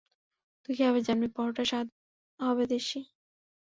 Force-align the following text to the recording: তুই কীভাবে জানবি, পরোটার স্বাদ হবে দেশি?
তুই 0.63 0.73
কীভাবে 0.77 0.99
জানবি, 1.07 1.27
পরোটার 1.35 1.67
স্বাদ 1.71 1.87
হবে 2.39 2.63
দেশি? 2.73 2.99